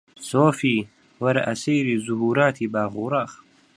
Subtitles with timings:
[0.29, 0.75] سۆفی!
[1.21, 3.31] وەرە ئەسەیری زوهووراتی باغ و ڕاغ